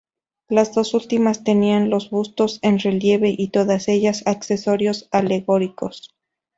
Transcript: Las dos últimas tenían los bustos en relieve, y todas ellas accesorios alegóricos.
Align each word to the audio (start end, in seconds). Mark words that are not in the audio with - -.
Las 0.49 0.73
dos 0.73 0.95
últimas 0.95 1.43
tenían 1.43 1.91
los 1.91 2.09
bustos 2.09 2.57
en 2.63 2.79
relieve, 2.79 3.35
y 3.37 3.49
todas 3.49 3.87
ellas 3.87 4.23
accesorios 4.25 5.07
alegóricos. 5.11 6.15